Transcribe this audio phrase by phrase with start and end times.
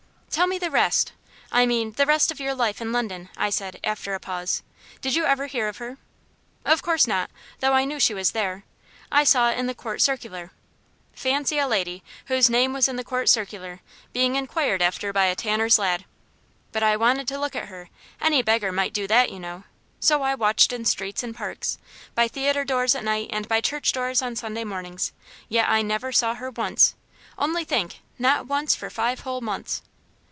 [0.33, 1.11] "Tell me the rest
[1.51, 4.63] I mean, the rest of your life in London," I said, after a pause.
[5.01, 5.97] "Did you ever hear of her?"
[6.63, 8.63] "Of course not; though I knew she was there.
[9.11, 10.51] I saw it in the Court Circular.
[11.11, 13.81] Fancy a lady, whose name was in the Court Circular,
[14.13, 16.05] being inquired after by a tanner's lad!
[16.71, 17.89] But I wanted to look at her
[18.21, 19.65] any beggar might do that, you know
[19.99, 21.77] so I watched in streets and parks,
[22.15, 25.11] by theatre doors at night, and by church doors on Sunday mornings;
[25.49, 26.95] yet I never saw her once.
[27.37, 29.81] Only think, not once for five whole months."